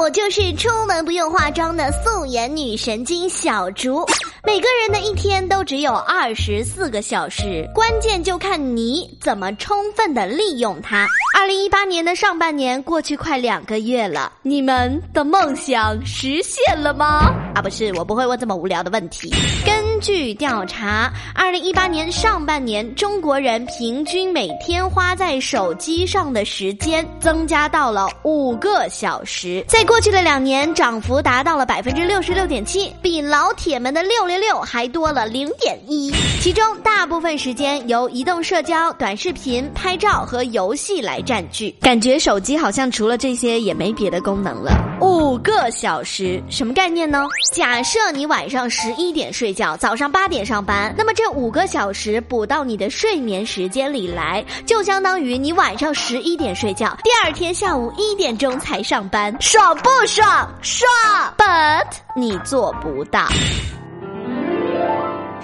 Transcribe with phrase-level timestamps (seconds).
[0.00, 4.02] 我就是出门不用化妆的素颜女神经小竹。
[4.42, 11.06] 每个人的一天都只有二十四个小时，关键就看你怎么充分的利用它。
[11.38, 17.30] 二零一八年的上半年过去快两个月了，你们的梦想实现了吗？
[17.54, 19.30] 啊，不是，我不会问这么无聊的问题。
[19.64, 36.12] 根据调查，二零一八年上半年中国人平均每天花在手机上的时间增加到了五个小时，在过去的两年涨幅达到了百分之六十六点七，比老铁们的六六六还多了零点一。
[36.40, 44.70] 其中大部分时间由移动社交、短视频、拍照和游戏来占据，感觉手机好像除了这些也没别的功能了。
[45.00, 47.24] 五个小时什么概念呢？
[47.52, 60.48] 假设你晚上十一点睡觉，早上八点上班，那么这五个小时补到你的睡眠时间里来，就相当于你晚上十一点睡觉，第二天下午一点钟才上班，爽不爽？
[60.62, 60.88] 爽
[61.36, 63.26] ！But 你做不到。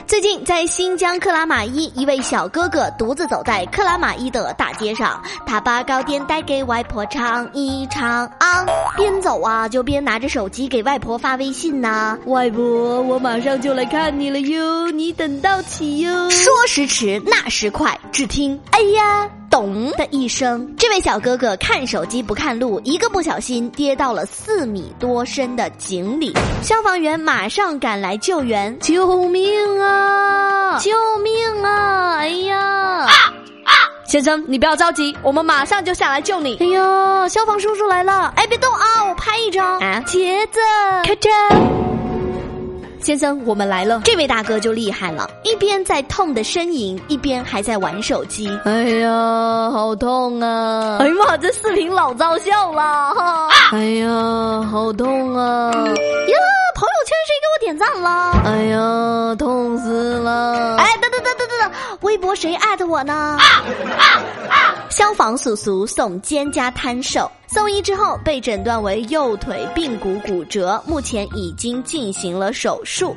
[0.07, 8.65] 最近，在新疆克拉玛依，一位小哥哥独自走在克拉玛依的大街上，他把糕点带给外婆尝一尝啊，
[8.97, 12.17] 边走啊就边拿着手机给外婆发微信呐。
[12.27, 16.31] 外婆，我马上就来看你了哟，你等到起哟。
[16.31, 19.29] 说时迟，那时快，只听哎呀。
[19.57, 26.35] 咚的一声，这位小哥哥看手机不看路，一个不小心跌到了四米多深的井里。
[26.63, 30.79] 消防员马上赶来救援，救命啊！
[30.79, 32.17] 救命啊！
[32.19, 33.07] 哎呀！
[34.07, 36.59] 先生，你不要着急，我们马上就下来救你。
[36.61, 38.31] 哎呀，消防叔叔来了！
[38.37, 39.79] 哎，别动啊，我拍一张。
[39.79, 40.61] 啊，茄子，
[41.03, 41.31] 开车。
[43.01, 44.01] 先生，我们来了。
[44.05, 48.49] 这位大哥就厉害了，一边在痛的呻吟，一边还在玩手机。
[48.65, 50.99] 哎呀，好痛啊！
[51.01, 52.83] 哎呀妈，这视频老招笑了
[53.15, 53.49] 哈！
[53.73, 54.09] 哎呀，
[54.71, 55.71] 好痛啊！
[55.73, 56.37] 呀，
[56.75, 58.33] 朋友圈谁给我点赞了？
[58.45, 60.77] 哎呀，痛死了！
[60.79, 61.36] 哎，等等等等等等，
[62.03, 63.39] 微博谁艾特我呢？
[64.89, 67.31] 消防叔叔送肩胛摊手。
[67.49, 73.17] 送医之后被诊断为右腿髌骨骨折，目前已经进行了手术。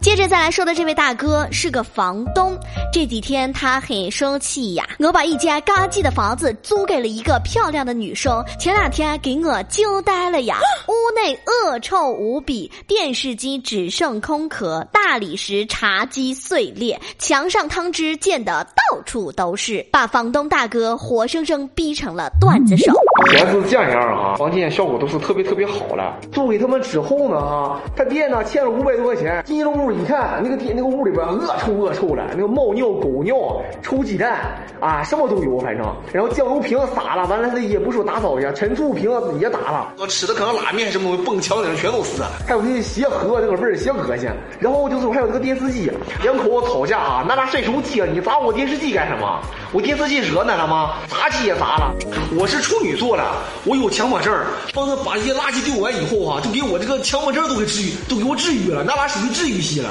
[0.00, 2.56] 接着再来说的这位大哥是个房东，
[2.92, 4.88] 这几天他很生气呀。
[5.00, 10.58] 我把一间嘎叽的房子租给了一个漂亮的女生，前两天给我惊呆了呀！
[10.88, 22.92] 屋内恶臭无比，电视机只剩空壳，大理石茶几碎裂，墙上汤汁溅得到处都是，把房东大哥活生生逼成了段子手。
[23.32, 26.16] 原是这样啊，房间效果都是特别特别好了。
[26.30, 29.88] 租给他们之后呢，哈，他爹呢欠了五百多块钱，进了屋。
[29.88, 33.34] 一看那个店那个屋里边恶臭恶臭的，那个猫尿狗尿
[33.82, 34.38] 臭鸡蛋
[34.80, 35.84] 啊，什么都有，反正。
[36.12, 39.10] 然后酱油瓶洒了，完了他也不说打扫一下，陈醋瓶
[39.40, 39.94] 也打了。
[39.98, 42.22] 我吃的可能拉面什么蹦墙顶上全都是。
[42.46, 44.28] 还有那鞋盒那个味儿邪恶心。
[44.60, 45.90] 然后就是还有那个电视机，
[46.22, 49.40] 两口子吵架啊，拿拿甩手机啊，你砸我电视机干什么？
[49.72, 50.94] 我电视机热闹了吗？
[51.08, 51.94] 砸机也砸了。
[52.38, 53.24] 我是处女座的，
[53.64, 54.34] 我有强迫症，
[54.74, 59.90] 帮他把这些垃圾丢完以后啊，就给我这个强迫症都给治愈，都给我治愈了，那把属于治愈系了。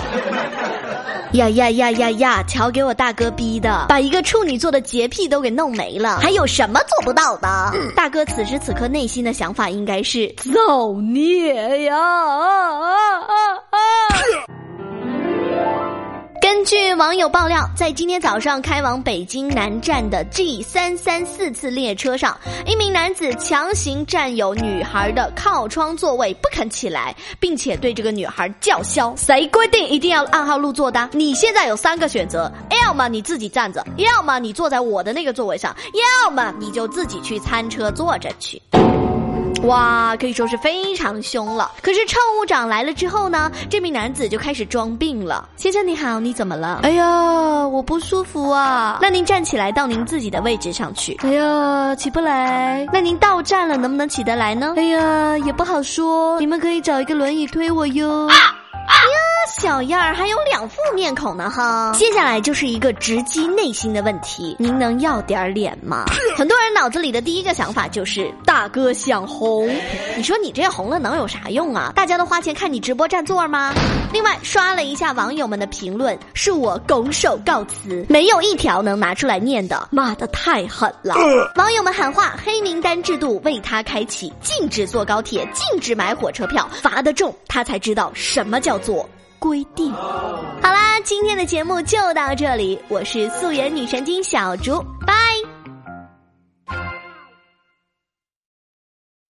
[1.33, 2.43] 呀呀呀呀呀！
[2.47, 7.73] 瞧，给我大哥逼的，把一个处女座的洁癖都给弄没了，还有什么做不到的？
[7.95, 11.93] 大哥此时此刻内心的想法应该是造孽呀！
[14.47, 14.56] 根
[16.67, 31.09] 据网友爆料，在今天早上开往北京南站的 G 三三四次列车上，一名男子强行占有女孩的靠窗座位，不肯起来，并且对这个女孩叫嚣：“谁规定一定要按号入座的？
[31.13, 32.51] 你现在有三个选择，
[32.83, 35.73] 要么你自己站着，要么你坐在我的那个座位上，
[36.25, 38.61] 要么你就自己去餐车坐着去。”
[39.63, 41.71] 哇，可以说是非常凶了。
[41.81, 45.47] 可是乘务长来了之后呢，这名男子就开始装病了。
[45.57, 46.79] 先生你好，你怎么了？
[46.83, 48.99] 哎呀，我不舒服啊。
[49.01, 51.17] 那您站起来到您自己的位置上去。
[51.23, 52.87] 哎呀，起不来。
[52.93, 54.73] 那您到站了，能不能起得来呢？
[54.77, 56.39] 哎呀，也不好说。
[56.39, 58.29] 你们可以找一个轮椅推我哟。
[59.47, 61.93] 小样儿还有两副面孔呢哈！
[61.95, 66.05] 接下来就是一个直击内心的问题，您能要点脸吗？
[66.35, 69.69] 很多人脑子里的第一个想法就是大哥想红，
[70.17, 71.93] 你说你这红了能有啥用啊？
[71.95, 73.73] 大家都花钱看你直播占座吗？
[74.11, 81.15] 另外刷了一下网友们的评论，是我拱手告辞，没有一条能拿出来念的，骂的太狠了。
[81.55, 89.07] 网友们喊话：黑名单制度为他开启，禁止坐高铁，禁止买火车票，罚得重，他才知道什么叫做。
[89.39, 92.79] 规定，好啦，今天的节目就到这里。
[92.87, 95.26] 我是素颜女神经小竹，拜。